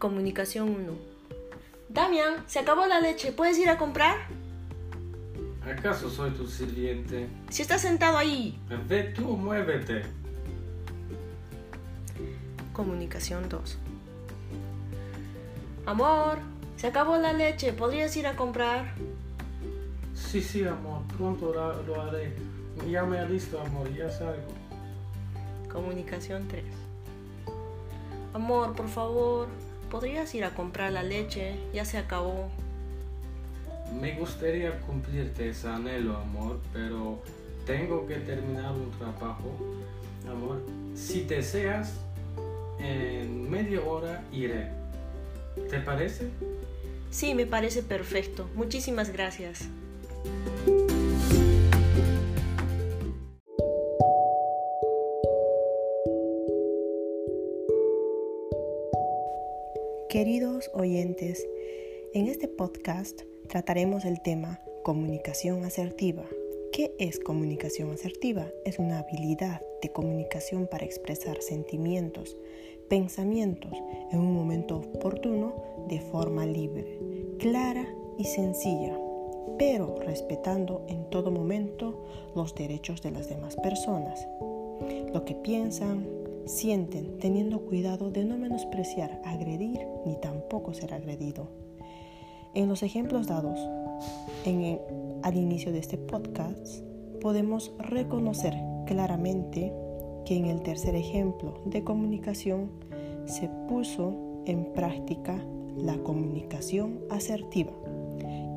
[0.00, 0.92] Comunicación 1.
[1.90, 4.16] Damian, se acabó la leche, ¿puedes ir a comprar?
[5.62, 7.28] ¿Acaso soy tu sirviente?
[7.50, 8.58] Si estás sentado ahí.
[8.88, 10.04] Ve tú, muévete.
[12.72, 13.76] Comunicación 2.
[15.84, 16.38] Amor,
[16.78, 18.94] se acabó la leche, ¿podrías ir a comprar?
[20.14, 22.32] Sí, sí, amor, pronto lo, lo haré.
[22.90, 24.48] Ya me alisto, amor, ya salgo.
[25.70, 26.64] Comunicación 3.
[28.32, 29.48] Amor, por favor,
[29.90, 31.56] ¿podrías ir a comprar la leche?
[31.74, 32.48] Ya se acabó.
[34.00, 37.18] Me gustaría cumplirte ese anhelo, amor, pero
[37.66, 39.50] tengo que terminar un trabajo.
[40.28, 40.62] Amor,
[40.94, 41.94] si deseas,
[42.78, 44.68] en media hora iré.
[45.68, 46.30] ¿Te parece?
[47.10, 48.48] Sí, me parece perfecto.
[48.54, 49.68] Muchísimas gracias.
[60.10, 61.46] Queridos oyentes,
[62.14, 66.24] en este podcast trataremos el tema comunicación asertiva.
[66.72, 68.48] ¿Qué es comunicación asertiva?
[68.64, 72.36] Es una habilidad de comunicación para expresar sentimientos,
[72.88, 73.70] pensamientos
[74.10, 76.98] en un momento oportuno de forma libre,
[77.38, 77.86] clara
[78.18, 78.98] y sencilla,
[79.60, 84.26] pero respetando en todo momento los derechos de las demás personas.
[85.12, 86.19] Lo que piensan,
[86.50, 91.48] sienten, teniendo cuidado de no menospreciar, agredir ni tampoco ser agredido.
[92.54, 93.58] En los ejemplos dados
[94.44, 94.80] en
[95.22, 96.82] al inicio de este podcast,
[97.20, 98.54] podemos reconocer
[98.86, 99.72] claramente
[100.24, 102.70] que en el tercer ejemplo de comunicación
[103.26, 105.44] se puso en práctica
[105.76, 107.72] la comunicación asertiva.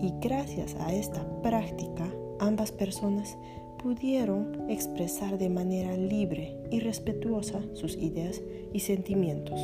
[0.00, 2.08] Y gracias a esta práctica,
[2.40, 3.36] ambas personas
[3.82, 8.40] pudieron expresar de manera libre y respetuosa sus ideas
[8.72, 9.60] y sentimientos.